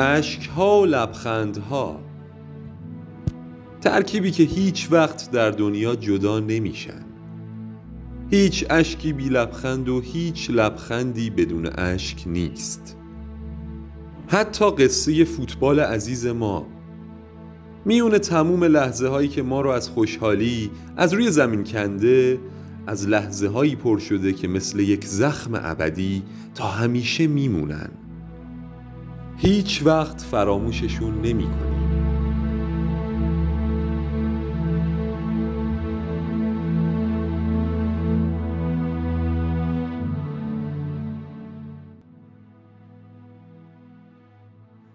[0.00, 2.00] اشکها و لبخندها.
[3.80, 7.04] ترکیبی که هیچ وقت در دنیا جدا نمیشن.
[8.30, 12.96] هیچ اشکی بی لبخند و هیچ لبخندی بدون اشک نیست.
[14.28, 16.66] حتی قصه فوتبال عزیز ما.
[17.84, 22.38] میون تموم لحظه هایی که ما رو از خوشحالی از روی زمین کنده
[22.86, 26.22] از لحظه هایی پر شده که مثل یک زخم ابدی
[26.54, 27.90] تا همیشه میمونن.
[29.42, 31.80] هیچ وقت فراموششون نمی کنیم.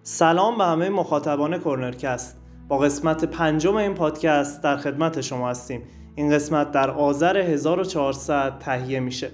[0.03, 2.37] سلام به همه مخاطبان کورنرکست.
[2.67, 5.81] با قسمت پنجم این پادکست در خدمت شما هستیم.
[6.15, 9.31] این قسمت در آذر 1400 تهیه میشه.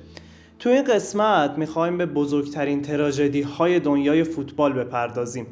[0.61, 5.47] تو این قسمت می‌خوایم به بزرگترین تراژدی های دنیای فوتبال بپردازیم.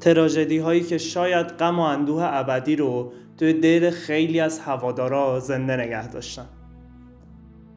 [0.00, 5.76] تراژدی هایی که شاید غم و اندوه ابدی رو توی دل خیلی از هوادارا زنده
[5.76, 6.46] نگه داشتن.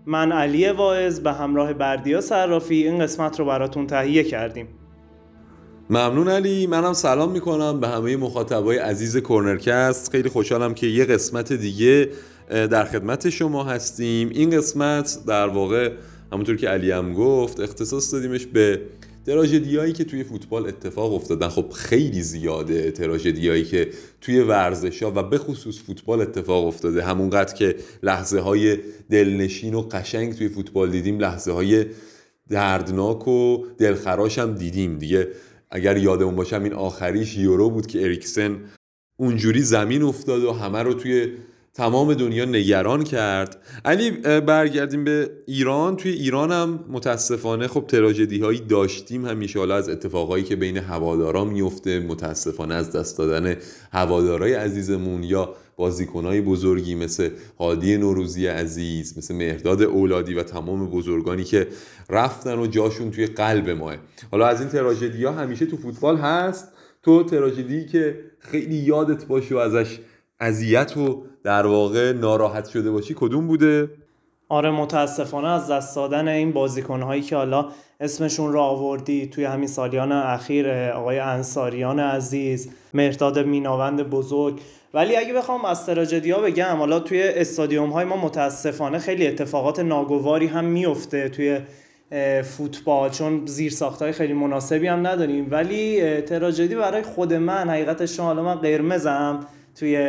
[0.06, 4.68] من علی واعظ به همراه بردیا صرافی این قسمت رو براتون تهیه کردیم.
[5.90, 6.68] ممنون علی.
[6.68, 12.10] منم سلام می‌کنم به همه مخاطبای عزیز کورنرکست خیلی خوشحالم که یه قسمت دیگه
[12.50, 14.30] در خدمت شما هستیم.
[14.30, 15.92] این قسمت در واقع
[16.36, 18.82] همونطور که علی هم گفت اختصاص دادیمش به
[19.26, 21.48] تراژدیایی که توی فوتبال اتفاق افتادن.
[21.48, 23.90] خب خیلی زیاده تراژدیایی که
[24.22, 27.04] توی ورزش ها و به خصوص فوتبال اتفاق افتاده.
[27.04, 28.78] همونقدر که لحظه های
[29.10, 31.86] دلنشین و قشنگ توی فوتبال دیدیم لحظه های
[32.50, 34.98] دردناک و دلخراش هم دیدیم.
[34.98, 35.28] دیگه
[35.72, 38.60] اگر یادمون باشم این آخریش یورو بود که اریکسن
[39.18, 41.32] اونجوری زمین افتاد و همه رو توی
[41.76, 43.58] تمام دنیا نگران کرد.
[43.86, 45.96] علی برگردیم به ایران.
[45.96, 49.26] توی ایران هم متاسفانه خب تراژدی هایی داشتیم.
[49.26, 53.56] همیشه حالا از اتفاقایی که بین هوادارا میفته متاسفانه از دست دادن
[53.92, 61.44] هوادارای عزیزمون یا بازیکنهای بزرگی مثل هادی نوروزی عزیز مثل مهرداد اولادی و تمام بزرگانی
[61.44, 61.68] که
[62.10, 63.96] رفتن و جاشون توی قلب ماه.
[64.32, 66.72] حالا از این تراژدی ها همیشه تو فوتبال هست.
[67.04, 70.00] تو تراژدی که خیلی یادت باشه و ازش
[70.40, 73.90] اذیت و در واقع ناراحت شده باشی کدوم بوده؟
[74.50, 77.66] آره متاسفانه از دست دادن این بازیکنهایی که حالا
[78.00, 84.60] اسمشون رو آوردی توی همین سالیان اخیر آقای انصاریان عزیز مهرداد میناوند بزرگ.
[84.94, 90.48] ولی اگه بخوام از ها بگم حالا توی استادیوم های ما متاسفانه خیلی اتفاقات ناگواری
[90.48, 91.60] هم میفته توی
[92.44, 95.48] فوتبال چون زیر های خیلی مناسبی هم نداریم.
[95.52, 99.48] ولی تراژدی برای خود من حقیقتش حالا من قرمزم.
[99.76, 100.08] توی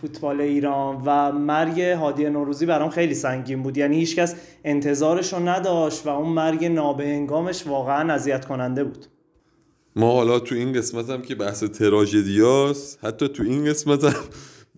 [0.00, 3.78] فوتبال ایران و مرگ هادی نوروزی برام خیلی سنگین بود.
[3.78, 9.06] یعنی هیچکس انتظارش رو نداشت و اون مرگ نابهنگامش واقعا اذیت کننده بود.
[9.96, 14.24] ما حالا تو این قسمت هم که بحث تراژدیاست حتی تو این قسمت هم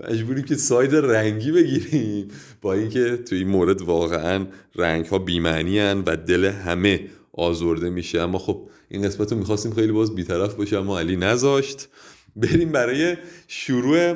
[0.01, 2.29] مجبوریم که ساید رنگی بگیریم
[2.63, 7.01] با اینکه تو این مورد واقعا رنگ ها بیمعنی و دل همه
[7.33, 8.21] آزرده میشه.
[8.21, 11.89] اما خب این قسمت رو می‌خواستیم خیلی باز بیطرف باشه اما علی نذاشت.
[12.37, 13.17] بریم برای
[13.49, 14.15] شروع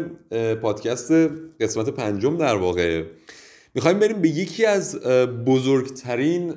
[0.54, 1.12] پادکست
[1.60, 3.04] قسمت پنجم در واقع.
[3.74, 5.00] می‌خوایم بریم به یکی از
[5.46, 6.54] بزرگترین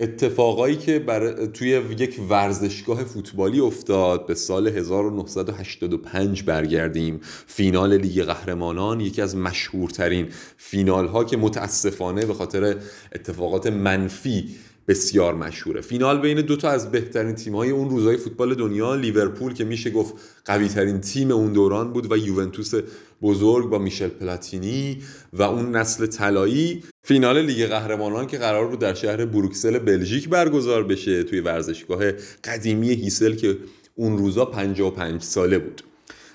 [0.00, 1.46] اتفاقایی که بر...
[1.46, 1.68] توی
[1.98, 4.26] یک ورزشگاه فوتبالی افتاد.
[4.26, 7.20] به سال 1985 برگردیم.
[7.46, 12.76] فینال لیگ قهرمانان یکی از مشهورترین فینال ها که متاسفانه به خاطر
[13.14, 14.48] اتفاقات منفی
[14.88, 15.80] بسیار مشهوره.
[15.80, 20.14] فینال بین دو تا از بهترین تیم‌های اون روزهای فوتبال دنیا لیورپول که میشه گفت
[20.44, 22.74] قوی ترین تیم اون دوران بود و یوونتوس
[23.22, 24.98] بزرگ با میشل پلاتینی
[25.32, 26.82] و اون نسل طلایی.
[27.02, 32.12] فینال لیگ قهرمانان که قرار بود در شهر بروکسل بلژیک برگزار بشه توی ورزشگاه
[32.44, 33.58] قدیمی هیسل که
[33.94, 35.82] اون روزا 55 ساله بود.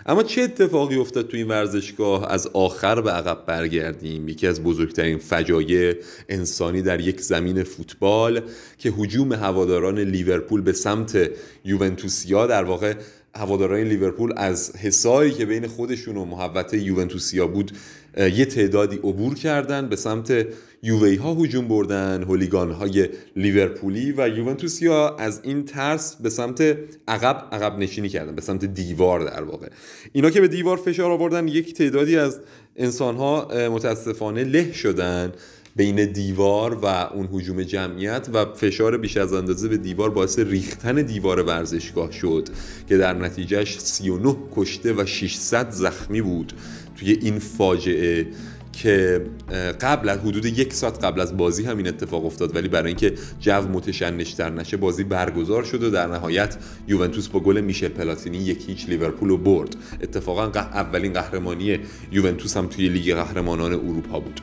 [0.09, 4.29] اما چه اتفاقی افتاد تو این ورزشگاه؟ از آخر به عقب برگردیم.
[4.29, 5.95] یکی از بزرگترین فجایع
[6.29, 8.41] انسانی در یک زمین فوتبال
[8.77, 11.29] که حجوم هواداران لیورپول به سمت
[11.65, 12.93] یوونتوسیا در واقع
[13.35, 17.71] هواداران لیورپول از حسایی که بین خودشون و محوطه یوونتوسیا بود
[18.17, 20.47] یه تعدادی عبور کردن به سمت
[20.83, 26.77] یووی ها هجوم بردن هولیگان های لیورپولی و یوونتوسیا از این ترس به سمت
[27.07, 29.67] عقب عقب نشینی کردن به سمت دیوار در واقع.
[30.11, 32.39] اینا که به دیوار فشار آوردن یک تعدادی از
[32.75, 35.31] انسان ها متاسفانه له شدن
[35.77, 40.95] بین دیوار و اون حجوم جمعیت و فشار بیش از اندازه به دیوار باعث ریختن
[40.95, 42.49] دیوار ورزشگاه شد
[42.89, 46.53] که در نتیجهش 39 کشته و 600 زخمی بود.
[46.97, 48.27] توی این فاجعه
[48.73, 49.25] که
[49.81, 53.61] قبل از حدود یک ساعت قبل از بازی همین اتفاق افتاد ولی برای اینکه جو
[53.61, 56.57] متشنجتر نشه بازی برگزار شد و در نهایت
[56.87, 59.75] یوونتوس با گل میشل پلاتینی یک هیچ لیورپول رو برد.
[60.01, 61.79] اتفاقا اولین قهرمانی
[62.11, 64.41] یوونتوس هم توی لیگ قهرمانان اروپا بود.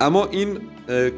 [0.00, 0.58] اما این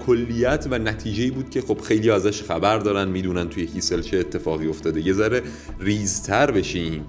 [0.07, 4.69] کلیت و نتیجه بود که خب خیلی ازش خبر دارن می‌دونن توی هیسل چه اتفاقی
[4.69, 5.07] افتاده.
[5.07, 5.43] یه ذره
[5.81, 7.05] ریزتر بشیم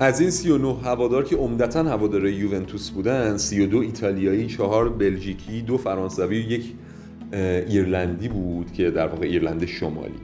[0.00, 6.38] از این 39 هوادار که عمدتا هوادار یوونتوس بودن 32 ایتالیایی، چهار بلژیکی، دو فرانسوی
[6.38, 6.74] و یک
[7.32, 10.14] ایرلندی بود که در واقع ایرلند شمالی.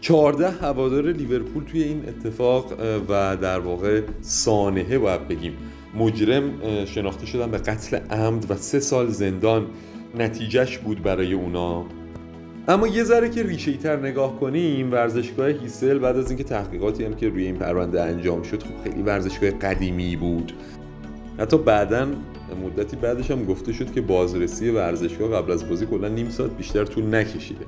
[0.00, 2.72] 14 هوادار لیورپول توی این اتفاق
[3.08, 5.52] و در واقع سانحه باید بگیم.
[5.94, 6.52] مجرم
[6.84, 9.66] شناخته شدن به قتل عمد و سه سال زندان
[10.18, 11.84] نتیجهش بود برای اونا.
[12.68, 17.14] اما یه ذره که ریشه تر نگاه کنیم ورزشگاه هیسل بعد از اینکه تحقیقاتی هم
[17.14, 20.52] که روی این پرونده انجام شد خب خیلی ورزشگاه قدیمی بود.
[21.38, 22.08] حتی بعدا
[22.64, 26.84] مدتی بعدش هم گفته شد که بازرسی ورزشگاه قبل از بازی کلا نیم ساعت بیشتر
[26.84, 27.64] طول نکشیده.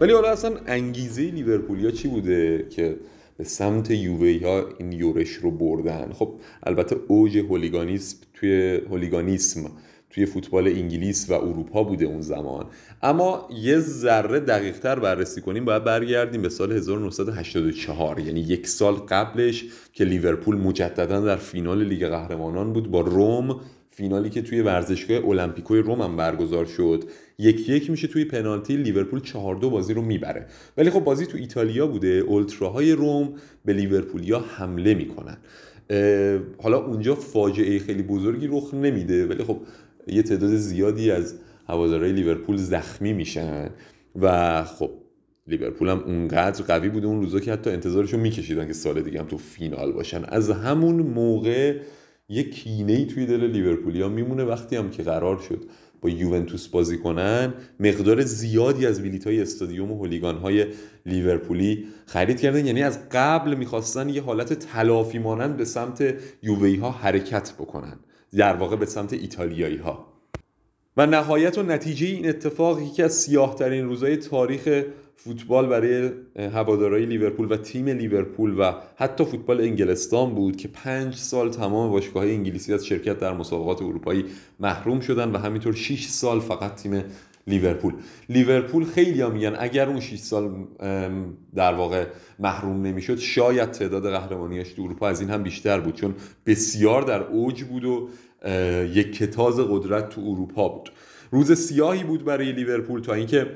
[0.00, 2.96] ولی حالا اصلا انگیزه لیورپولیا چی بوده که
[3.38, 9.70] به سمت یووی ها این یورش رو بردن؟ خب البته اوج هولیگانیسم توی هولیگانیسم
[10.10, 12.66] توی فوتبال انگلیس و اروپا بوده اون زمان.
[13.02, 18.94] اما یه ذره دقیق تر بررسی کنیم باید برگردیم به سال 1984 یعنی یک سال
[18.94, 23.60] قبلش که لیورپول مجددا در فینال لیگ قهرمانان بود با روم
[23.90, 27.04] فینالی که توی ورزشگاه المپیکوی روم هم برگزار شد.
[27.38, 30.46] یک یک میشه توی پنالتی لیورپول چهار دو بازی رو می‌بره.
[30.76, 35.36] ولی خب بازی تو ایتالیا بوده اولتراهای روم به لیورپولیا حمله می‌کنن.
[36.62, 39.60] حالا اونجا فاجعه خیلی بزرگی رخ نمیده ولی خب
[40.06, 41.34] یه تعداد زیادی از
[41.68, 43.70] هوادارهای لیورپول زخمی میشن.
[44.20, 44.90] و خب
[45.46, 49.26] لیورپول هم اونقدر قوی بوده اون روزا که حتی انتظارشو میکشیدن که سال دیگه هم
[49.26, 50.24] تو فینال باشن.
[50.24, 51.80] از همون موقع
[52.28, 55.64] یه کینه ای توی دل لیورپولیا میمونه وقتی هم که قرار شد
[56.00, 57.54] با یوونتوس بازی کنن.
[57.80, 60.66] مقدار زیادی از بلیت های استادیوم و هولیگان های
[61.06, 62.66] لیورپولی خرید کردن.
[62.66, 67.98] یعنی از قبل می‌خواستن یه حالت تلافی مانند به سمت یووی ها حرکت بکنن.
[68.36, 70.06] در واقع به سمت ایتالیایی ها
[70.96, 74.84] و نهایت و نتیجه این اتفاق یکی از سیاه ترین روزهای تاریخ
[75.16, 81.50] فوتبال برای هوادارهای لیورپول و تیم لیورپول و حتی فوتبال انگلستان بود که پنج سال
[81.50, 84.24] تمام باشگاه انگلیسی از شرکت در مسابقات اروپایی
[84.60, 87.04] محروم شدن و همینطور 6 سال فقط تیم
[87.46, 87.94] لیورپول.
[88.28, 90.66] لیورپول خیلی هم میگن اگر اون 6 سال
[91.54, 92.06] در واقع
[92.38, 96.14] محروم نمی‌شد شاید تعداد قهرمانیش تو اروپا از این هم بیشتر بود چون
[96.46, 98.08] بسیار در اوج بود و
[98.94, 100.90] یکه تاز قدرت تو اروپا بود.
[101.30, 103.46] روز سیاهی بود برای لیورپول تا اینکه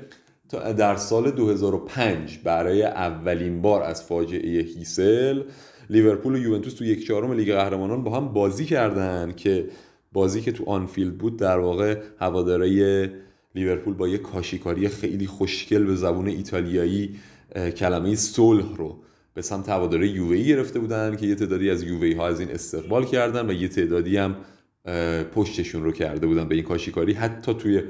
[0.79, 5.43] در سال 2005 برای اولین بار از فاجعه هیسل
[5.91, 9.69] لیورپول و یوونتوس تو یک چهارم لیگ قهرمانان با هم بازی کردن که
[10.13, 13.09] بازی که تو آنفیلد بود در واقع هوادارای
[13.55, 17.17] لیورپول با یک کاشیکاری خیلی خوشگل به زبون ایتالیایی
[17.77, 18.97] کلمه صلح رو
[19.35, 23.05] به سمت هواداره یووی گرفته بودن که یه تعدادی از یووی ها از این استقبال
[23.05, 24.37] کردن و یه تعدادی هم
[25.35, 27.13] پشتشون رو کرده بودن به این کاشیکاری.
[27.13, 27.83] حتی توی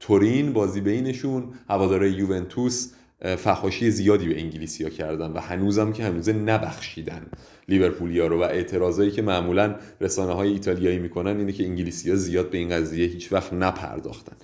[0.00, 2.92] تورین بازی بینشون هواداره یوونتوس
[3.36, 7.26] فخاشی زیادی به انگلیسی ها کردن و هنوزم که هنوزه نبخشیدن
[7.68, 8.38] لیورپولیا رو.
[8.38, 12.68] و اعتراضایی که معمولا رسانه های ایتالیایی می‌کنن اینه که انگلیسی ها زیاد به این
[12.68, 14.36] قضیه هیچ وقت نپرداختن.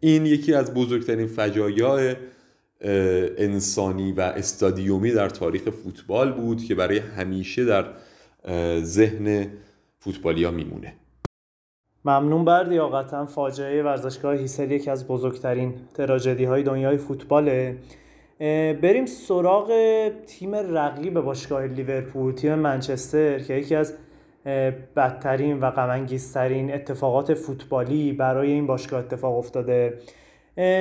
[0.00, 2.14] این یکی از بزرگترین فجایع
[3.38, 7.84] انسانی و استادیومی در تاریخ فوتبال بود که برای همیشه در
[8.80, 9.46] ذهن
[9.98, 10.94] فوتبالیا میمونه.
[12.04, 17.76] ممنون بردی قطعا فاجعه ورزشگاه هیسل یکی از بزرگترین تراژدی های دنیای فوتباله
[18.82, 19.72] بریم سراغ
[20.26, 23.94] تیم رقیب باشگاه لیورپول تیم منچستر که یکی از
[24.96, 29.98] بدترین و غمانگیزترین اتفاقات فوتبالی برای این باشگاه اتفاق افتاده.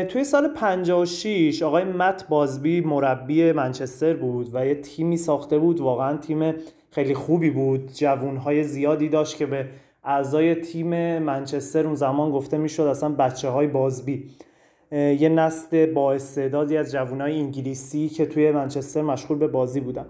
[0.10, 6.18] توی سال 56 آقای مت بازبی مربی منچستر بود و یه تیمی ساخته بود واقعا
[6.18, 6.54] تیم
[6.92, 7.92] خیلی خوبی بود.
[7.94, 9.66] جوونهای زیادی داشت که به
[10.04, 14.30] اعضای تیم منچستر اون زمان گفته می‌شد اصلا بچه های بازبی
[14.92, 20.06] یه نسل با استعدادی از جوانای انگلیسی که توی منچستر مشغول به بازی بودن.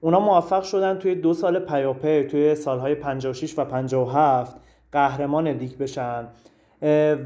[0.00, 4.56] اونا موفق شدن توی دو سال پیاپی توی سالهای 56 و 57
[4.92, 6.28] قهرمان لیگ بشن.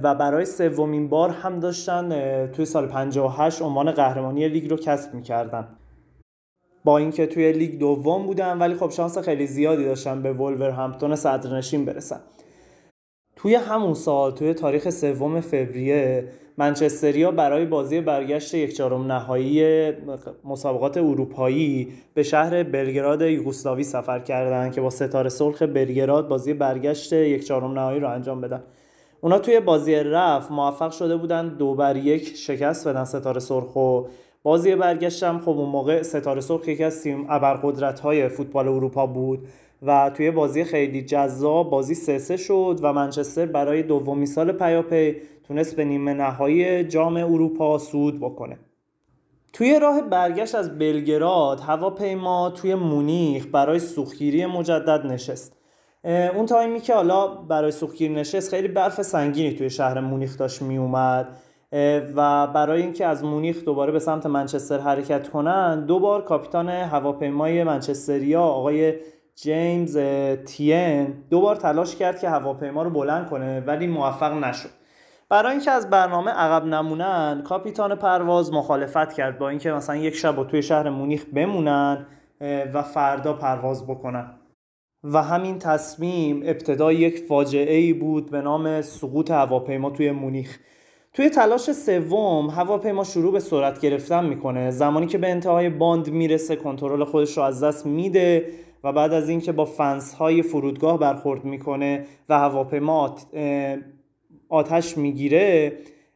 [0.03, 2.09] و برای سومین بار هم داشتن
[2.47, 5.69] توی سال 58 عنوان قهرمانی لیگ رو کسب می‌کردن.
[6.85, 11.17] با اینکه توی لیگ دوم بودن ولی خب شانس خیلی زیادی داشتن به ولور همپتون
[11.17, 12.21] صدرنشین برسن.
[13.45, 19.93] توی همون سال توی تاریخ سوم فوریه منچستریا برای بازی برگشت یک چهارم نهایی
[20.45, 27.13] مسابقات اروپایی به شهر بلگراد یوگسلاوی سفر کردند که با ستاره سرخ بلگراد بازی برگشت
[27.13, 28.63] یک چهارم نهایی رو انجام بدن.
[29.21, 34.03] اونا توی بازی رفت موفق شده بودن دو بر یک شکست بدن ستاره سرخ و
[34.43, 39.49] بازی برگشتم خب اون موقع ستاره سرخ یکی از تیم ابرقدرت های فوتبال اروپا بود.
[39.87, 45.17] و توی بازی خیلی جذاب بازی سه شد و منچستر برای دومین سال پیاپی
[45.49, 48.59] تونست به نیمه نهایی جام اروپا صعود بکنه.
[49.53, 55.57] توی راه برگشت از بلگراد هواپیما توی مونیخ برای سوختگیری مجدد نشست.
[56.05, 60.79] اون تایمی که حالا برای سوختگیری نشست خیلی برف سنگینی توی شهر مونیخ داشت می
[60.79, 61.37] اومد
[62.17, 67.65] و برای اینکه از مونیخ دوباره به سمت منچستر حرکت کنن دو بار کاپیتان هواپیمای
[67.65, 68.95] منچستریا آقای
[69.37, 69.99] جیمز
[70.47, 74.71] تین دو بار تلاش کرد که هواپیما رو بلند کنه ولی موفق نشد.
[75.29, 80.39] برای اینکه از برنامه عقب نمونن کاپیتان پرواز مخالفت کرد با اینکه مثلا یک شب
[80.39, 82.07] و توی شهر مونیخ بمونن
[82.75, 84.41] و فردا پرواز بکنن.
[85.05, 90.59] و همین تصمیم ابتدای یک فاجعه ای بود به نام سقوط هواپیما توی مونیخ.
[91.13, 94.71] توی تلاش سوم هواپیما شروع به سرعت گرفتن می‌کنه.
[94.71, 98.47] زمانی که به انتهای باند می‌رسه کنترل خودش رو از دست میده
[98.85, 103.15] و بعد از اینکه با فنس های فرودگاه برخورد می‌کنه و هواپیما
[104.49, 105.73] آتش می‌گیره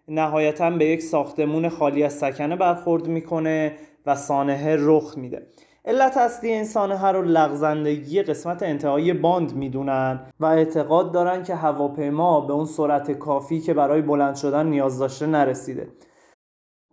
[0.08, 3.72] نهایتا به یک ساختمون خالی از سکنه برخورد می‌کنه
[4.06, 5.46] و سانحه رخ میده.
[5.84, 12.40] علت اصلی این سانحه رو لغزندگی قسمت انتهایی باند می‌دونن و اعتقاد دارن که هواپیما
[12.40, 15.88] به اون سرعت کافی که برای بلند شدن نیاز داشته نرسیده.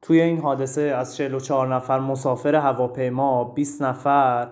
[0.02, 4.48] توی این حادثه از 44 نفر مسافر هواپیما 20 نفر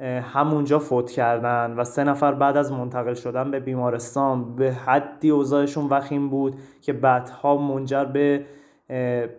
[0.00, 5.86] همونجا فوت کردن و سه نفر بعد از منتقل شدن به بیمارستان به حدی اوضاعشون
[5.88, 8.44] وخیم بود که بعدها منجر به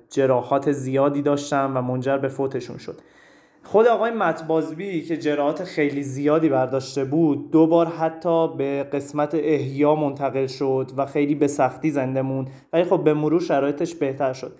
[0.10, 3.01] جراحات زیادی داشتن و منجر به فوتشون شد.
[3.63, 9.96] خود آقای متبازبی که جراحات خیلی زیادی برداشته بود دو بار حتی به قسمت احیا
[9.96, 12.50] منتقل شد و خیلی به سختی زنده موند.
[12.74, 14.51] ولی خب به مرور شرایطش بهتر شد.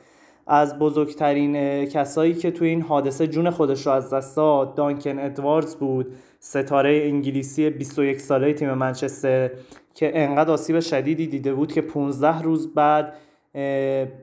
[0.50, 4.75] از بزرگترین کسایی که توی این حادثه جون خودش رو از دست داد.
[4.75, 6.08] دانکن ادواردز بود
[6.39, 9.50] ستاره انگلیسی 21 ساله تیم منچستر
[9.94, 13.13] که انقدر آسیب شدیدی دیده بود که 15 روز بعد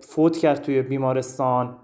[0.01, 1.77] فوت کرد توی بیمارستان.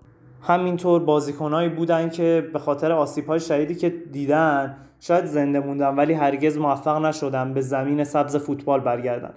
[0.43, 6.13] همینطور بازیکنهایی بودن که به خاطر آسیب های شدیدی که دیدن شاید زنده موندن ولی
[6.13, 9.35] هرگز موفق نشدن به زمین سبز فوتبال برگردن.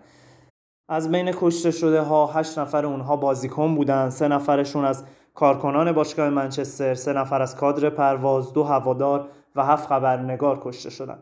[0.89, 4.09] از بین کشته شده ها هشت نفر اونها بازیکن بودن.
[4.09, 9.87] سه نفرشون از کارکنان باشگاه منچستر سه نفر از کادر پرواز دو هوادار و هفت
[9.87, 11.17] خبرنگار کشته شدن.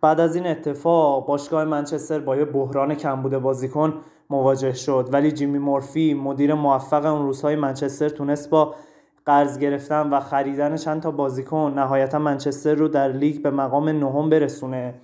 [0.00, 3.94] بعد از این اتفاق باشگاه منچستر با یه بحران کمبود بازیکن
[4.30, 5.08] مواجه شد.
[5.12, 8.74] ولی جیمی مورفی مدیر موفق اون روزهای منچستر تونست با
[9.26, 14.30] قرض گرفتن و خریدن چند تا بازیکن نهایتا منچستر رو در لیگ به مقام نهم
[14.30, 14.94] برسونه.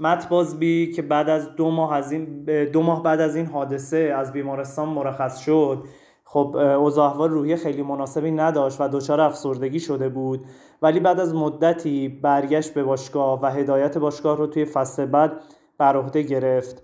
[0.00, 4.14] مت بازبی که بعد از دو ماه از این دو ماه بعد از این حادثه
[4.16, 5.84] از بیمارستان مرخص شد.
[6.24, 10.46] خب اوضاع روحی خیلی مناسبی نداشت و دچار افسردگی شده بود.
[10.82, 15.32] ولی بعد از مدتی برگشت به باشگاه و هدایت باشگاه رو توی فصل بعد
[15.78, 16.82] بر عهده گرفت.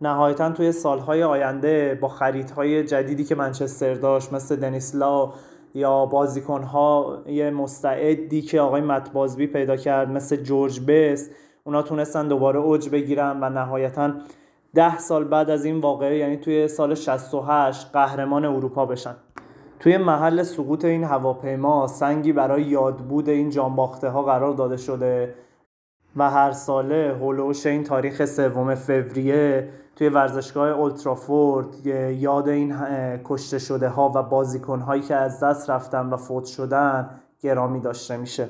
[0.00, 5.32] نهایتا توی سالهای آینده با خریدهای جدیدی که منچستر داشت مثل دنیسلا
[5.74, 11.30] یا بازیکنهای مستعدی که آقای متبازبی پیدا کرد مثل جورج بس
[11.64, 14.12] اونا تونستن دوباره اوج بگیرن و نهایتا
[14.74, 19.16] ده سال بعد از این واقعه یعنی توی سال 68 قهرمان اروپا بشن.
[19.80, 25.34] توی محل سقوط این هواپیما سنگی برای یادبود این جانباخته ها قرار داده شده
[26.16, 32.74] و هر ساله هولوش این تاریخ سوم فوریه توی ورزشگاه اولترافورد یاد این
[33.24, 38.16] کشته شده ها و بازیکن هایی که از دست رفتن و فوت شدن گرامی داشته
[38.16, 38.48] میشه.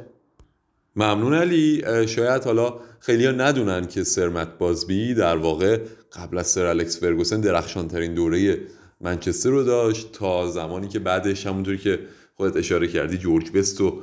[0.96, 1.82] ممنون علی.
[2.08, 5.78] شاید حالا خیلی ها ندونن که سرمت بازبی در واقع
[6.12, 8.58] قبل از سر الکس فرگوسن درخشانترین دوره
[9.00, 11.98] منچستر رو داشت تا زمانی که بعدش همونطوری که
[12.36, 14.02] خودت اشاره کردی جورج بست و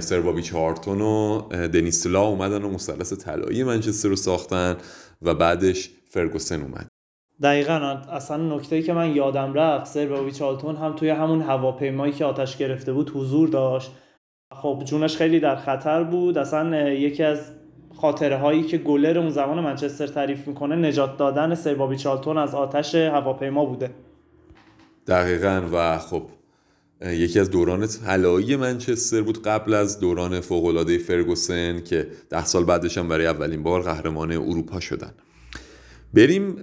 [0.00, 4.76] سر بابی چارتون و دنیس لا اومدن و مثلث طلایی منچستر رو ساختن
[5.22, 6.86] و بعدش فرگوسن اومد.
[7.42, 7.74] دقیقا.
[8.12, 12.56] اصلا نکته که من یادم رفت سر بابی چارلتون هم توی همون هواپیمایی که آتش
[12.56, 13.90] گرفته بود حضور داشت.
[14.52, 16.38] خب جونش خیلی در خطر بود.
[16.38, 17.40] اصلا یکی از
[17.96, 22.94] خاطره هایی که گلر اون زمان منچستر تعریف می‌کنه نجات دادن سربابی چالتون از آتش
[22.94, 23.90] هواپیما بوده.
[25.06, 25.62] دقیقا.
[25.72, 26.22] و خب
[27.06, 32.98] یکی از دوران طلایی منچستر بود قبل از دوران فوقالعاده فرگوسن که ده سال بعدش
[32.98, 35.12] هم برای اولین بار قهرمان اروپا شدن.
[36.14, 36.54] بریم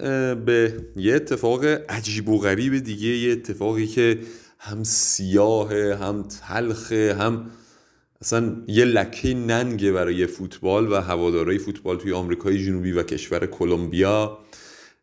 [0.46, 4.20] به یه اتفاق عجیب و غریب دیگه یه اتفاقی که
[4.60, 7.46] هم سیاهه هم تلخه هم
[8.22, 14.38] اصلا یه لکه ننگه برای فوتبال و هوادارای فوتبال توی آمریکای جنوبی و کشور کلمبیا.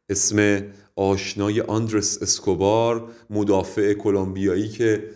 [0.08, 0.62] اسم
[0.96, 5.10] آشنای آندرس اسکوبار مدافع کلمبیایی که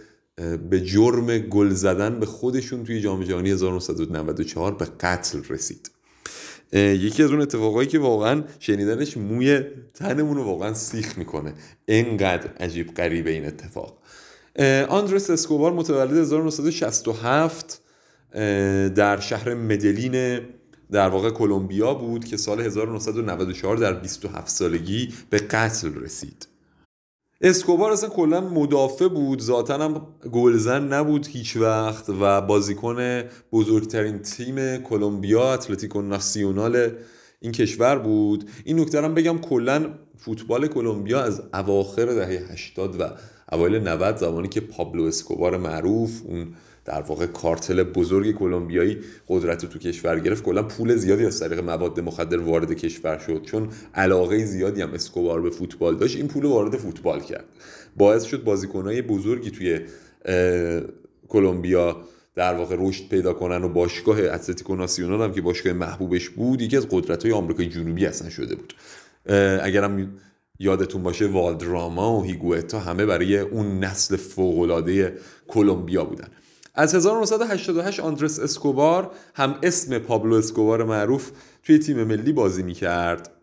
[0.70, 5.90] به جرم گل زدن به خودشون توی جام جهانی 1994 به قتل رسید.
[6.72, 9.60] یکی از اون اتفاقایی که واقعا شنیدنش موی
[9.94, 11.54] تنمون رو واقعا سیخ می‌کنه.
[11.88, 13.98] انقدر عجیب غریبه این اتفاق.
[14.88, 17.82] آندرس اسکوبار متولد 1967
[18.94, 20.40] در شهر مدلین
[20.90, 26.48] در واقع کلمبیا بود که سال 1994 در 27 سالگی به قتل رسید.
[27.40, 34.76] اسکوبار اصلا کلا مدافع بود ذاتا هم گلزن نبود هیچ وقت و بازیکن بزرگترین تیم
[34.76, 36.90] کلمبیا اتلتیکو ناسیونال
[37.40, 38.50] این کشور بود.
[38.64, 43.04] این نکته هم بگم کلا فوتبال کلمبیا از اواخر دهه 80 و
[43.52, 46.54] اوایل 90 زمانی که پابلو اسکوبار معروف اون
[46.88, 50.42] در واقع کارتل بزرگ کلمبیایی قدرت تو کشور گرفت.
[50.42, 55.40] کلا پول زیادی از طریق مواد مخدر وارد کشور شد چون علاقه زیادی هم اسکوبار
[55.40, 56.16] به فوتبال داشت.
[56.16, 57.44] این پول وارد فوتبال کرد.
[57.96, 59.80] باعث شد بازیکنهای بزرگی توی
[61.28, 61.96] کلمبیا
[62.34, 66.76] در واقع رشد پیدا کنن و باشگاه اتلتیکو ناسیونال هم که باشگاه محبوبش بود یکی
[66.76, 68.74] از قدرت های آمریکای جنوبی اصلا شده بود.
[69.62, 70.12] اگرم
[70.58, 75.18] یادتون باشه والدراما و هیگوتا همه برای اون نسل فوقالعاده
[75.48, 76.28] کلمبیا بودن.
[76.78, 81.30] از 1988 آندرس اسکوبار هم اسم پابلو اسکوبار معروف
[81.62, 83.37] توی تیم ملی بازی می‌کرد.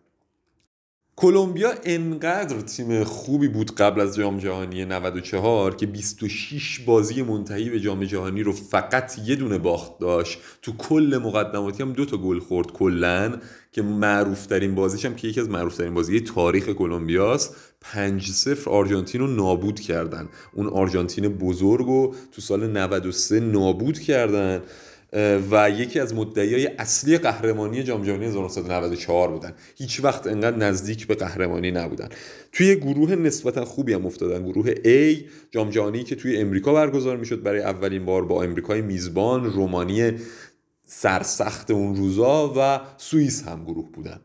[1.18, 7.80] کلمبیا انقدر تیم خوبی بود قبل از جام جهانی 94 که 26 بازی منتهی به
[7.80, 10.38] جام جهانی رو فقط یه دونه باخت داشت.
[10.62, 13.36] تو کل مقدماتی هم دو تا گل خورد کلا
[13.72, 17.56] که معروف ترین بازیش هم که یکی از معروف ترین بازی تاریخ کلمبیاست.
[17.80, 20.28] 5 0 آرژانتین رو نابود کردن.
[20.52, 24.62] اون آرژانتین بزرگ رو تو سال 93 نابود کردن.
[25.50, 29.52] و یکی از مدعیای اصلی قهرمانی جام جهانی 1994 بودن.
[29.76, 32.08] هیچ وقت انقدر نزدیک به قهرمانی نبودن.
[32.52, 34.44] توی گروه نسبتا خوبی هم افتادن.
[34.44, 35.16] گروه A
[35.50, 40.12] جام جهانی که توی امریکا برگزار می‌شد برای اولین بار با امریکای میزبان رومانی
[40.86, 44.20] سرسخت اون روزا و سوئیس هم گروه بودن.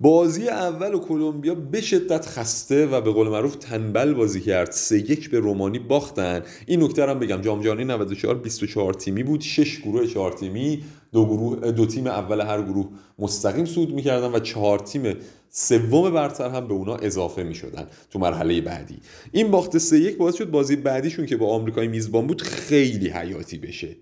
[0.00, 4.70] بازی اول و کلمبیا به شدت خسته و به قول معروف تنبل بازی کرد.
[4.70, 6.42] سه یک به رومانی باختن.
[6.66, 7.40] این نکته هم بگم.
[7.40, 9.40] جام جهانی 94 24 تیمی بود.
[9.40, 10.84] 6 گروه 4 تیمی.
[11.12, 15.16] دو گروه دو تیم اول هر گروه مستقیم صعود می‌کردن و چهار تیم
[15.50, 18.96] سوم برتر هم به اونا اضافه می‌شدن تو مرحله بعدی.
[19.32, 23.58] این باخت سه یک باعث شد بازی بعدیشون که با آمریکای میزبان بود خیلی حیاتی
[23.58, 23.96] بشه.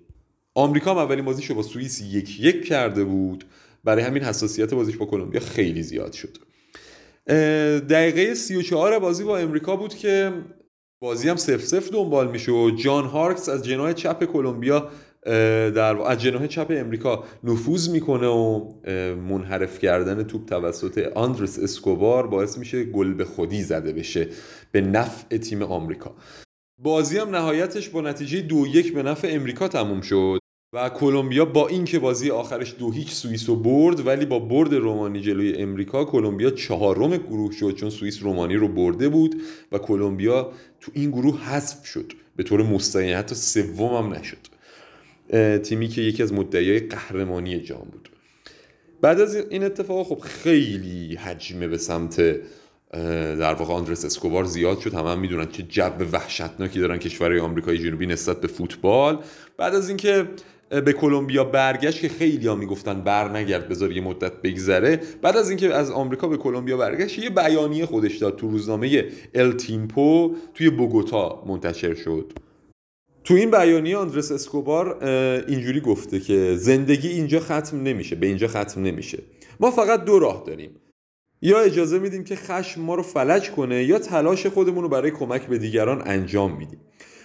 [0.54, 3.44] آمریکا هم اولین بازیشو با سوئیس یک یک کرده بود.
[3.84, 6.38] برای همین حساسیت بازیش با کلمبیا خیلی زیاد شد.
[7.88, 10.32] دقیقه 34 بازی با امریکا بود که
[11.02, 14.90] بازی هم سف سف دنبال میشه جان هارکس از جناه چپ کلمبیا
[15.70, 18.70] در از جناه چپ امریکا نفوذ می‌کنه و
[19.16, 24.28] منحرف کردن توپ توسط آندرس اسکوبار باعث میشه گل به خودی زده بشه
[24.72, 26.14] به نفع تیم آمریکا.
[26.78, 30.41] بازی هم نهایتش با نتیجه دو یک به نفع امریکا تموم شد.
[30.74, 35.20] و کلمبیا با اینکه بازی آخرش دو هیچ سوئیس رو برد ولی با برد رومانی
[35.20, 40.92] جلوی امریکا کلمبیا چهارم گروه شد چون سوئیس رومانی رو برده بود و کلمبیا تو
[40.94, 42.12] این گروه حذف شد.
[42.36, 44.38] به طور مستقیم حتی سوم هم نشد.
[45.58, 48.08] تیمی که یکی از مدعیای قهرمانی جام بود.
[49.00, 52.36] بعد از این اتفاق خب خیلی حجمه به سمت
[53.38, 54.94] در واقع آندرس اسکوبار زیاد شد.
[54.94, 59.24] همه هم می‌دونن که جو وحشتناکی دارن کشورهای آمریکای جنوبی نسبت به فوتبال.
[59.56, 60.28] بعد از اینکه
[60.80, 65.00] به کلمبیا برگشت که خیلی ها می‌گفتن بر نگرد بذار یه مدت بگذره.
[65.22, 69.04] بعد از اینکه از آمریکا به کلمبیا برگشت یه بیانیه خودش داد تو روزنامه
[69.34, 72.32] ال تیمپو توی بوگوتا منتشر شد.
[73.24, 75.04] تو این بیانیه آندرس اسکوبار
[75.48, 79.18] اینجوری گفته که زندگی اینجا ختم نمیشه به اینجا ختم نمیشه.
[79.60, 80.70] ما فقط دو راه داریم.
[81.42, 85.46] یا اجازه میدیم که خشم ما رو فلج کنه یا تلاش خودمون رو برای کمک
[85.46, 86.80] به دیگران انجام میدیم.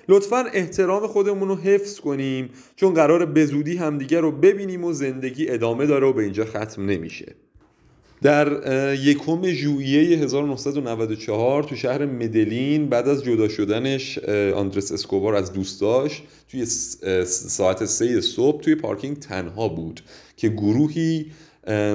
[0.10, 5.50] لطفا احترام خودمون رو حفظ کنیم چون قرار به زودی همدیگر رو ببینیم و زندگی
[5.50, 7.36] ادامه داره و به اینجا ختم نمیشه.
[8.22, 8.48] در
[8.96, 14.18] یکم ژوئیه 1994 تو شهر مدلین بعد از جدا شدنش
[14.56, 16.66] آندرس اسکوبار از دوستاش توی
[17.26, 20.02] ساعت سه صبح توی پارکینگ تنها بود
[20.38, 21.32] که گروهی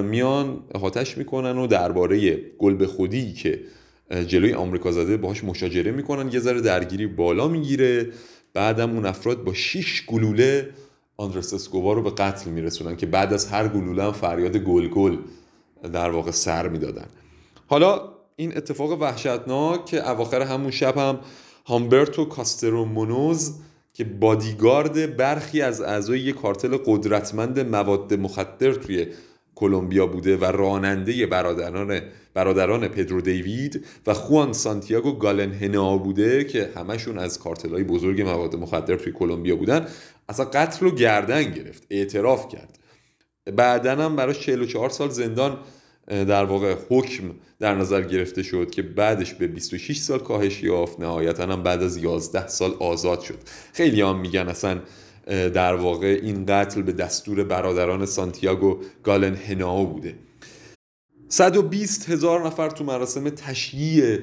[0.03, 3.59] میان آتش می‌کنن و درباره گل به خودی که
[4.13, 8.11] جلوی آمریکا زده باهاش مشاجره می‌کنن یه ذره درگیری بالا می‌گیره.
[8.53, 10.69] بعدم اون افراد با 6 گلوله
[11.17, 15.17] آندرس اسکوبار رو به قتل میرسونن که بعد از هر گلوله هم فریاد گل گل
[15.93, 17.05] در واقع سر می‌دادن.
[17.67, 21.19] حالا این اتفاق وحشتناک که اواخر همون شب هم
[21.65, 23.51] هامبرتو کاسترومونوز
[23.93, 29.07] که بادیگارد برخی از اعضای یک کارتل قدرتمند مواد مخدر توی
[29.55, 32.01] کلمبیا بوده و راننده برادران
[32.33, 38.55] برادران پدرو دیوید و خوان سانتیاگو گالن هنا بوده که همشون از کارتلای بزرگ مواد
[38.55, 39.87] مخدر توی کلمبیا بودن
[40.29, 42.79] اصلا قتل رو گردن گرفت اعتراف کرد.
[43.55, 45.57] بعدا هم براش 44 سال زندان
[46.07, 47.23] در واقع حکم
[47.59, 51.97] در نظر گرفته شد که بعدش به 26 سال کاهش یافت نهایتا هم بعد از
[51.97, 53.37] 11 سال آزاد شد.
[53.73, 54.79] خیلی هم میگن اصلا
[55.27, 60.15] در واقع این قتل به دستور برادران سانتیاگو گالن هناو بوده.
[61.29, 64.19] 120 هزار نفر تو مراسم تشییع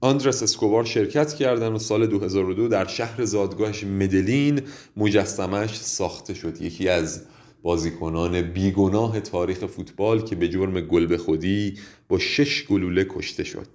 [0.00, 4.62] آندرس اسکوبار شرکت کردن و سال 2002 در شهر زادگاهش مدلین
[4.96, 6.62] مجسمش ساخته شد.
[6.62, 7.22] یکی از
[7.62, 13.68] بازیکنان بیگناه تاریخ فوتبال که به جرم گل به خودی با شش گلوله کشته شد.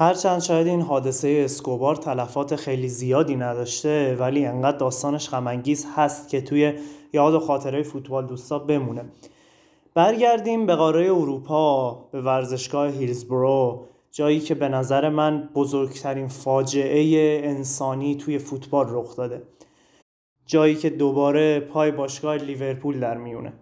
[0.00, 6.40] هرچند شاید این حادثه اسکوبار تلفات خیلی زیادی نداشته ولی انقدر داستانش غمانگیز هست که
[6.40, 6.72] توی
[7.12, 9.04] یاد و خاطره فوتبال دوستا بمونه.
[9.94, 18.14] برگردیم به قاره اروپا به ورزشگاه هیلزبرو جایی که به نظر من بزرگترین فاجعه انسانی
[18.14, 19.42] توی فوتبال رخ داده.
[20.46, 23.52] جایی که دوباره پای باشگاه لیورپول در میونه.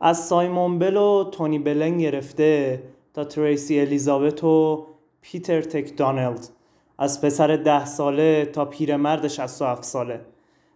[0.00, 2.82] از سایمون بل و تونی بلن گرفته
[3.14, 4.86] تا تریسی الیزابت و
[5.22, 6.48] پیتر تک دانلد.
[6.98, 10.20] از پسر ده ساله تا پیرمرد 67 ساله.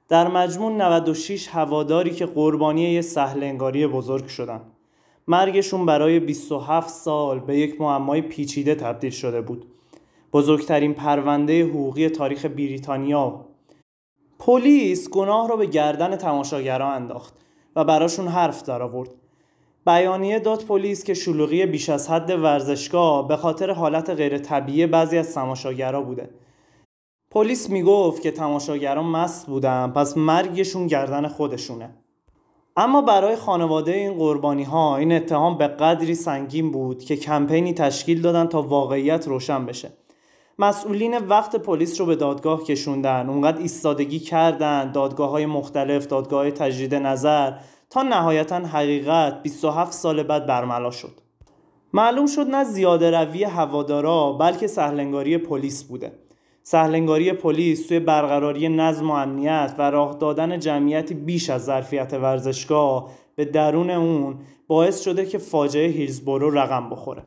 [0.08, 4.60] در مجموع 96 هواداری که قربانی یه سهلنگاری بزرگ شدن.
[5.28, 9.66] مرگشون برای 27 سال به یک معمای پیچیده تبدیل شده بود.
[10.32, 13.44] بزرگترین پرونده حقوقی تاریخ بریتانیا.
[14.38, 17.34] پلیس گناه را به گردن تماشاگران انداخت
[17.76, 19.10] و براشون حرف درآورد.
[19.86, 25.18] بیانیه داد پلیس که شلوغی بیش از حد ورزشگاه به خاطر حالت غیر طبیعی بعضی
[25.18, 26.30] از تماشاگرها بوده.
[27.30, 31.90] پلیس می‌گفت که تماشاگران مست بودن پس مرگشون گردن خودشونه.
[32.76, 38.22] اما برای خانواده این قربانی ها این اتهام به قدری سنگین بود که کمپینی تشکیل
[38.22, 39.90] دادن تا واقعیت روشن بشه.
[40.58, 46.94] مسئولین وقت پلیس رو به دادگاه کشوندن اونقدر ایستادگی کردن دادگاه های مختلف دادگاه تجدید
[46.94, 47.52] نظر
[47.90, 51.20] تا نهایتا حقیقت 27 سال بعد برملا شد.
[51.92, 56.12] معلوم شد نه زیاده روی هوادارا بلکه سهلنگاری پلیس بوده.
[56.62, 63.10] سهلنگاری پلیس توی برقراری نظم و امنیت و راه دادن جمعیتی بیش از ظرفیت ورزشگاه
[63.36, 67.22] به درون اون باعث شده که فاجعه هیلزبورو رقم بخوره.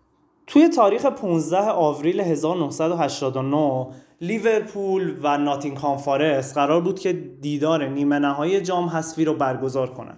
[0.47, 3.87] توی تاریخ 15 آوریل 1989
[4.21, 10.17] لیورپول و ناتینگهام فارست قرار بود که دیدار نیمه نهایی جام حذفی رو برگزار کنن.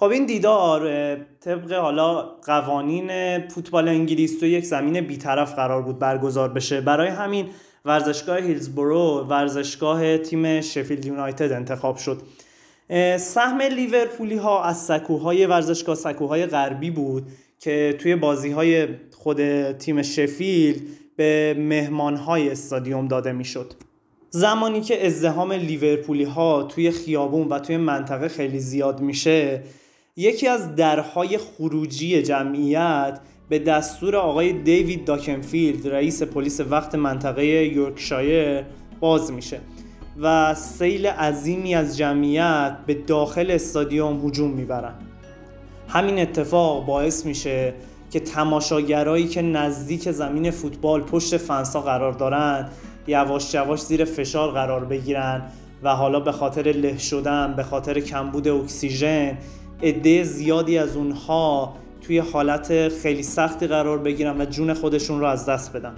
[0.00, 3.08] خب این دیدار طبق حالا قوانین
[3.48, 7.48] فوتبال انگلیس تو یک زمین بیطرف قرار بود برگزار بشه برای همین
[7.84, 12.22] ورزشگاه هیلزبرو ورزشگاه تیم شفیلد یونایتد انتخاب شد
[13.18, 17.26] سهم لیورپولی ها از سکوهای ورزشگاه سکوهای غربی بود
[17.58, 20.82] که توی بازی های خود تیم شفیل
[21.16, 23.72] به مهمان های استادیوم داده می‌شد.
[24.30, 29.62] زمانی که ازدهام لیورپولی ها توی خیابون و توی منطقه خیلی زیاد میشه
[30.20, 38.64] یکی از درهای خروجی جمعیت به دستور آقای دیوید داکنفیلد رئیس پلیس وقت منطقه یورکشایر
[39.00, 39.60] باز میشه
[40.20, 44.94] و سیل عظیمی از جمعیت به داخل استادیوم هجوم می‌برن.
[45.88, 47.74] همین اتفاق باعث میشه
[48.10, 52.68] که تماشاگرایی که نزدیک زمین فوتبال پشت فنسا قرار دارن
[53.06, 55.42] یواش یواش زیر فشار قرار بگیرن
[55.82, 59.38] و حالا به خاطر له شدن به خاطر کمبود اکسیژن
[59.82, 65.46] عده زیادی از اونها توی حالت خیلی سختی قرار بگیرن و جون خودشون رو از
[65.46, 65.94] دست بدن.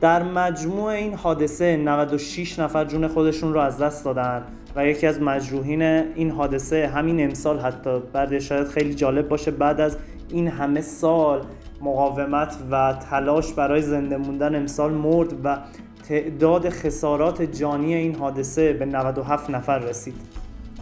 [0.00, 4.42] در مجموع این حادثه 96 نفر جون خودشون رو از دست دادن
[4.76, 9.80] و یکی از مجروحین این حادثه همین امسال حتی بعد شاید خیلی جالب باشه بعد
[9.80, 9.96] از
[10.28, 11.40] این همه سال
[11.80, 15.58] مقاومت و تلاش برای زنده موندن امسال مرد و
[16.08, 20.14] تعداد خسارات جانی این حادثه به 97 نفر رسید.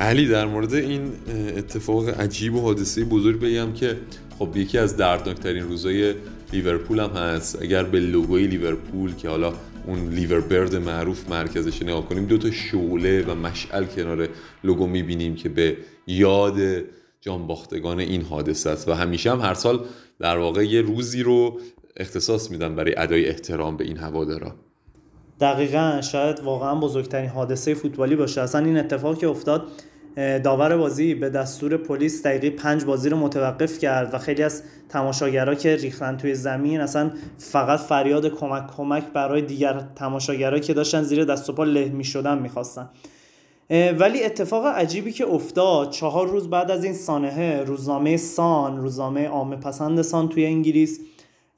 [0.00, 1.12] علی در مورد این
[1.56, 3.96] اتفاق عجیب و حادثه بزرگ بگم که
[4.38, 6.14] خب یکی از دردناکترین روزای
[6.52, 7.62] لیورپول هم هست.
[7.62, 9.52] اگر به لوگوی لیورپول که حالا
[9.87, 14.28] اون لیور برد معروف مرکزش نگاه کنیم دو تا شعله و مشعل کنار
[14.64, 16.85] لوگو می‌بینیم که به یاد
[17.20, 18.88] جانباختگان این حادثه است.
[18.88, 19.85] و همیشه هم هر سال
[20.18, 21.61] در واقع یه روزی رو
[21.96, 24.54] اختصاص میدن برای ادای احترام به این هوادارا.
[25.40, 28.40] دقیقا شاید واقعا بزرگترین حادثه فوتبالی باشه.
[28.40, 29.66] اصلا این اتفاق که افتاد
[30.16, 35.55] داور بازی به دستور پلیس دقیقه پنج بازی رو متوقف کرد و خیلی از تماشاگرها
[35.55, 41.25] که ریختن توی زمین اصلا فقط فریاد کمک کمک برای دیگر تماشاگرها که داشتن زیر
[41.25, 42.88] دست و پا له می شدن می‌خواستن
[43.70, 49.57] ولی اتفاق عجیبی که افتاد چهار روز بعد از این سانحه روزنامه سان روزنامه عامه
[49.57, 51.01] پسند سان توی انگلیس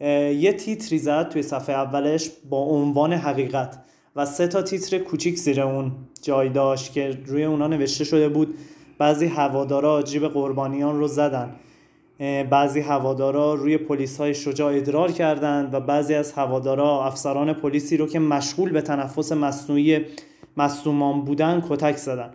[0.00, 3.78] یه تیتری زد توی صفحه اولش با عنوان حقیقت
[4.16, 8.54] و سه تا تیتر کوچیک زیر اون جای داشت که روی اونا نوشته شده بود.
[8.98, 11.56] بعضی هوادارا جیب قربانیان رو زدن.
[12.50, 18.06] بعضی هوادارا روی پلیس های شجاع ادرار کردند و بعضی از هوادارا افسران پلیسی رو
[18.06, 20.00] که مشغول به تنفس مصنوعی
[20.56, 22.30] مصومان بودن کتک زدن.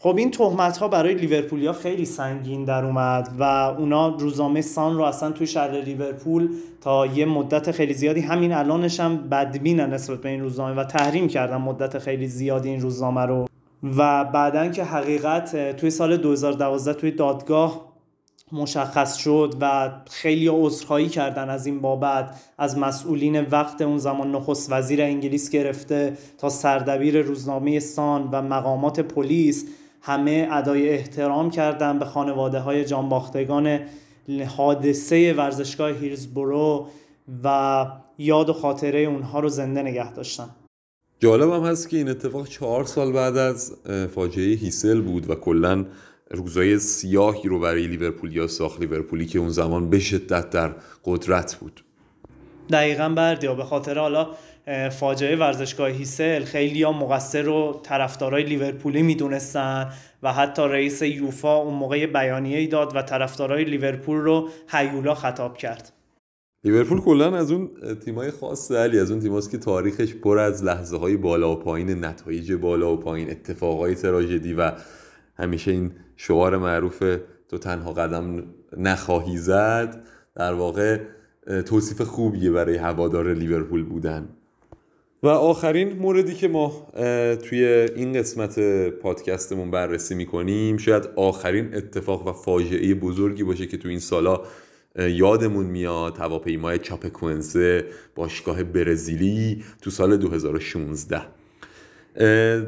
[0.00, 5.02] خب این تهمت ها برای لیورپولیا خیلی سنگین در اومد و اونا روزنامه سان رو
[5.02, 6.48] اصلا توی شهر لیورپول
[6.80, 11.28] تا یه مدت خیلی زیادی همین الانش هم بدبینن نسبت به این روزنامه و تحریم
[11.28, 13.46] کردن مدت خیلی زیادی این روزنامه رو.
[13.96, 17.88] و بعدا که حقیقت توی سال 2012 توی دادگاه
[18.52, 24.72] مشخص شد و خیلی عذرخواهی کردن از این بابت از مسئولین وقت اون زمان نخست
[24.72, 29.66] وزیر انگلیس گرفته تا سردبیر روزنامه سان و مقامات پلیس
[30.08, 33.80] همه ادای احترام کردن به خانواده های جانباختگان
[34.56, 36.88] حادثه ورزشگاه هیرزبرو
[37.44, 37.86] و
[38.18, 40.48] یاد و خاطره اونها رو زنده نگه داشتن
[41.20, 43.72] جالب هم هست که این اتفاق چهار سال بعد از
[44.14, 45.84] فاجعه هیسل بود و کلا
[46.30, 51.54] روزای سیاهی رو برای لیورپول یا ساخت لیورپولی که اون زمان به شدت در قدرت
[51.54, 51.84] بود.
[52.70, 54.28] دقیقا بردیا به خاطر حالا
[54.90, 59.90] فاجعه ورزشگاه هیسل خیلی ها مقصر رو طرفدارای لیورپولی می‌دونستن
[60.22, 65.56] و حتی رئیس یوفا اون موقع بیانیه ای داد و طرفدارای لیورپول رو هیولا خطاب
[65.56, 65.92] کرد.
[66.64, 67.70] لیورپول کلا از اون
[68.04, 72.04] تیمای خاص علی از اون تیماست که تاریخش پر از لحظه های بالا و پایین
[72.04, 74.72] نتایج بالا و پایین اتفاقای تراژدی و
[75.36, 77.16] همیشه این شعار معروف
[77.48, 78.44] تو تنها قدم
[78.76, 80.04] نخواهی زد.
[80.34, 81.00] در واقع
[81.66, 84.28] توصیف خوبیه برای هوادار لیورپول بودن.
[85.22, 86.88] و آخرین موردی که ما
[87.36, 87.64] توی
[87.96, 93.98] این قسمت پادکستمون بررسی می‌کنیم شاید آخرین اتفاق و فاجعه بزرگی باشه که تو این
[93.98, 94.40] سالا
[94.98, 96.16] یادمون میاد.
[96.18, 101.22] هواپیمای چاپکونزه باشگاه برزیلی تو سال 2016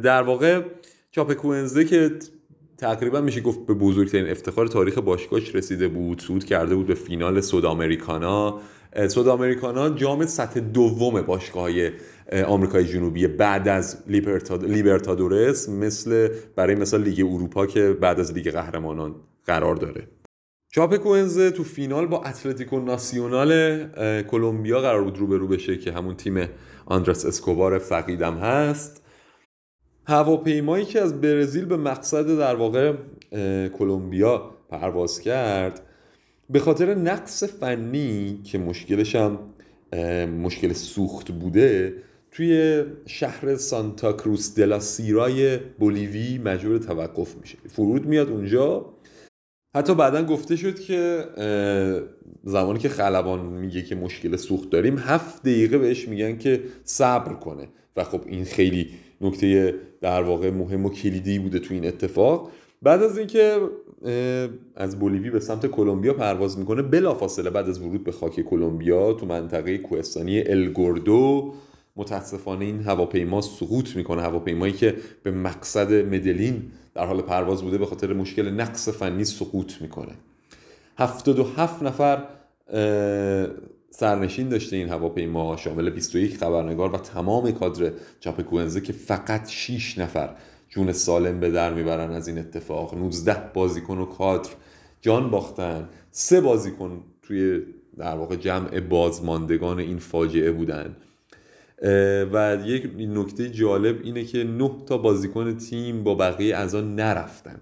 [0.03, 0.63] در واقع
[1.11, 2.11] چاپکونزه که
[2.81, 6.23] تقریبا میشه گفت به بزرگترین افتخار تاریخ باشگاهش رسیده بود.
[6.23, 8.61] صعود کرده بود به فینال سود آمریکانا
[9.09, 11.90] سود آمریکانا جام سطح دوم باشگاه های
[12.47, 14.03] آمریکای جنوبی بعد از
[14.62, 19.14] لیبرتادورس مثل برای مثال لیگ اروپا که بعد از لیگ قهرمانان
[19.47, 20.09] قرار داره.
[20.73, 23.85] چاپکوئنزه تو فینال با اتلتیکو ناسیونال
[24.23, 26.49] کلمبیا قرار بود روبرو بشه که همون تیم
[26.87, 29.03] آندرس اسکوبار فقیدم هست.
[30.05, 32.93] هواپیمایی که از برزیل به مقصد در واقع
[33.69, 35.83] کلمبیا پرواز کرد
[36.51, 39.39] به خاطر نقص فنی که مشکلش هم
[40.27, 41.95] مشکل سوخت بوده
[42.33, 47.59] توی شهر سانتا کروس دلا سیرای بولیوی مجبور توقف میشه.
[47.69, 48.95] فرود میاد اونجا.
[49.77, 51.25] حتی بعدا گفته شد که
[52.45, 57.69] زمانی که خلبان میگه که مشکل سوخت داریم هفت دقیقه بهش میگن که صبر کنه.
[57.97, 62.51] و خب این خیلی نکته در واقع مهم و کلیدی بوده تو این اتفاق.
[62.83, 63.59] بعد از اینکه
[64.77, 69.27] از بولیوی به سمت کلمبیا پرواز می‌کنه بلافاصله بعد از ورود به خاک کلمبیا تو
[69.27, 71.53] منطقه کوهستانی الگوردو
[71.97, 74.23] متاسفانه این هواپیما سقوط می‌کنه.
[74.23, 76.63] هواپیمایی که به مقصد مدلین
[76.95, 80.13] در حال پرواز بوده به خاطر مشکل نقص فنی سقوط می‌کنه.
[80.99, 82.23] 77 نفر
[83.90, 90.37] سرنشین داشته این هواپیما شامل 21 خبرنگار و تمام کادر چاپکوئنزه که فقط 6 نفر
[90.68, 92.94] جون سالم به در می‌برن از این اتفاق.
[92.94, 94.50] 19 بازیکن و کادر
[95.00, 95.88] جان باختن.
[96.11, 97.61] سه بازیکن توی
[97.98, 100.96] در واقع جمع بازماندگان این فاجعه بودن.
[102.33, 107.61] و یک نکته جالب اینه که نه تا بازیکن تیم با بقیه اعضا نرفتن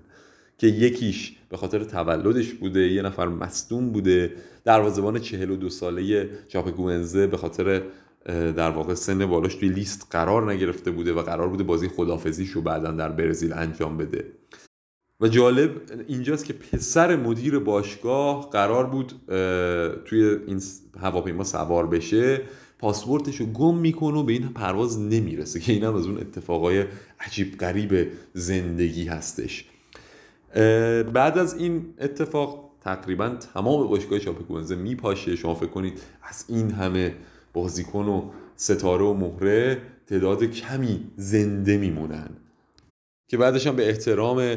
[0.58, 4.32] که یکیش به خاطر تولدش بوده یه نفر مصدوم بوده.
[4.64, 7.82] دروازه‌بان 42 ساله چاپگوئنزه به خاطر
[8.26, 12.62] در واقع سن بالاش توی لیست قرار نگرفته بوده و قرار بوده بازی خدافزیش رو
[12.62, 14.24] بعدا در برزیل انجام بده.
[15.20, 15.70] و جالب
[16.06, 19.12] اینجاست که پسر مدیر باشگاه قرار بود
[20.04, 20.62] توی این
[21.00, 22.40] هواپیما سوار بشه.
[22.78, 26.84] پاسپورتش رو گم می‌کنه و به این پرواز نمی‌رسه که اینم از اون اتفاقای
[27.20, 29.64] عجیب غریب زندگی هستش.
[31.12, 37.14] بعد از این اتفاق تقریبا تمام باشگاه چاپکونزه میپاشه شما فکر کنید از این همه
[37.52, 42.30] بازیکن و ستاره و مهره تعداد کمی زنده میمونن.
[43.30, 44.56] که بعدش هم به احترام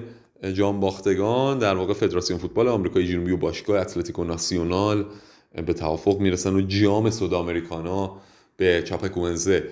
[0.53, 5.05] جان باختگان در واقع فدراسیون فوتبال آمریکای جنوبی و باشگاه اتلتیکو ناسیونال
[5.65, 8.17] به توافق می‌رسن و جام سود آمریکانا
[8.57, 9.63] به چاپکوئنزه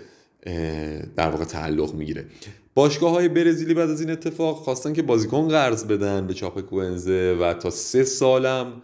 [1.15, 2.25] در واقع تعلق می‌گیره.
[2.73, 7.54] باشگاه های برزیلی بعد از این اتفاق خواستن که بازیکن قرض بدن به چاپکوئنزه و
[7.54, 8.82] تا سه سالم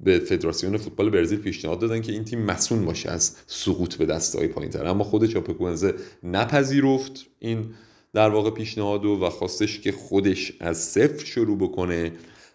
[0.00, 4.38] به فدراسیون فوتبال برزیل پیشنهاد دادن که این تیم مسئول باشه از سقوط به دسته
[4.38, 7.66] های پایین تر اما خود چاپکوئنزه نپذیرفت این
[8.14, 12.12] در واقع پیشنهاد و خواستش که خودش از صفر شروع بکنه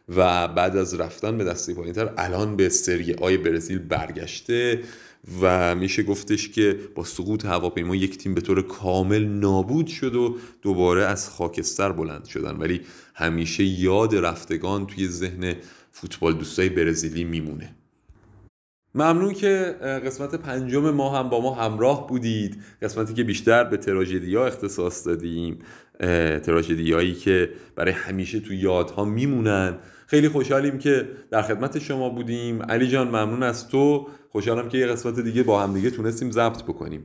[0.10, 4.80] و بعد از رفتن به دسته پایینتر الان به سری آی برزیل برگشته.
[5.42, 10.38] و میشه گفتش که با سقوط هواپیما یک تیم به طور کامل نابود شد و
[10.62, 12.58] دوباره از خاکستر بلند شدن.
[12.58, 12.82] ولی
[13.16, 15.56] همیشه یاد رفتگان توی ذهن
[15.92, 17.76] فوتبال دوستای برزیلی میمونه.
[18.96, 22.58] ممنون که قسمت پنجم ما هم با ما همراه بودید.
[22.82, 25.60] قسمتی که بیشتر به تراژدی ها اختصاص دادیم.
[26.44, 29.78] تراژدی هایی که برای همیشه تو یادها میمونن.
[30.08, 32.64] خیلی خوشحالیم که در خدمت شما بودیم.
[32.64, 34.08] علی جان ممنون از تو.
[34.32, 37.04] خوشحالم که یه قسمت دیگه با هم دیگه تونستیم ضبط بکنیم.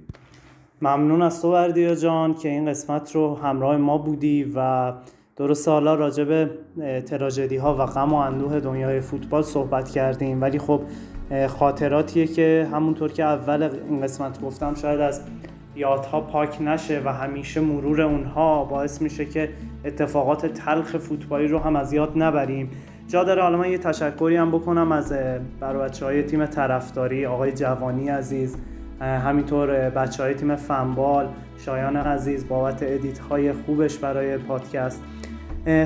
[0.82, 4.92] ممنون از تو بردیا جان که این قسمت رو همراه ما بودی و
[5.36, 6.50] درسته حالا راجع به
[7.06, 10.42] تراژدی ها و غم و اندوه دنیای فوتبال صحبت کردیم.
[10.42, 10.80] ولی خب
[11.48, 15.20] خاطراتیه که همونطور که اول این قسمت گفتم شاید از
[15.76, 19.48] یادها پاک نشه و همیشه مرور اونها باعث میشه که
[19.84, 22.70] اتفاقات تلخ فوتبالی رو هم از یاد نبریم.
[23.08, 25.12] جا داره حالا من یه تشکری هم بکنم از
[25.60, 28.56] برای بچه های تیم طرفداری آقای جوانی عزیز
[29.00, 35.02] همینطور بچه های تیم فنبال شایان عزیز بابت ادیت های خوبش برای پادکست.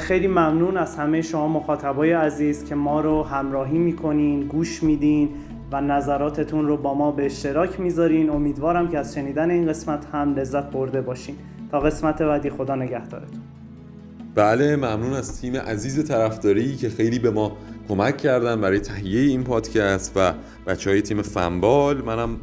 [0.00, 5.28] خیلی ممنون از همه شما مخاطبای عزیز که ما رو همراهی می‌کنین گوش میدین
[5.72, 8.30] و نظراتتون رو با ما به اشتراک می‌ذارین.
[8.30, 11.37] امیدوارم که از شنیدن این قسمت هم لذت برده باشین.
[11.70, 13.40] تا قسمت بعدی خدا نگهدارتون.
[14.35, 17.57] بله ممنون از تیم عزیز طرفداری که خیلی به ما
[17.88, 20.33] کمک کردن برای تهیه این پادکست و
[20.66, 22.03] بچه های تیم فنبال.
[22.03, 22.37] منم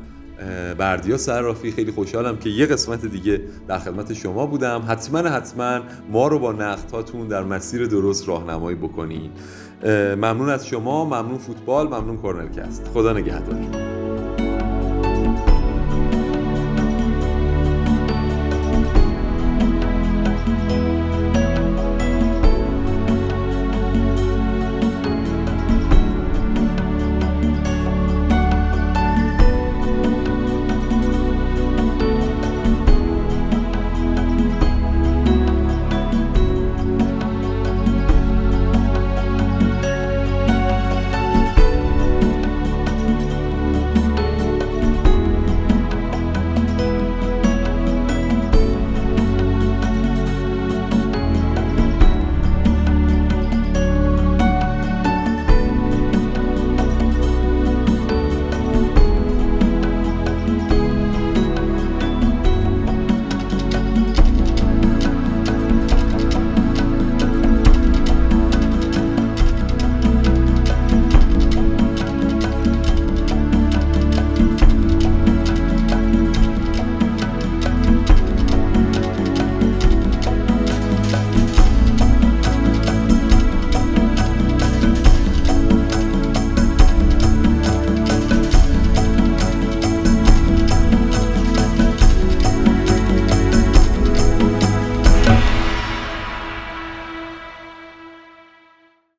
[0.77, 4.83] بردیا صرافی خیلی خوشحالم که یه قسمت دیگه در خدمت شما بودم.
[4.87, 5.79] حتما حتما
[6.11, 9.31] ما رو با نقدهاتون در مسیر درست راهنمایی بکنین.
[10.15, 12.87] ممنون از شما ممنون فوتبال ممنون کورنرکست.
[12.93, 13.96] خدا نگهدار.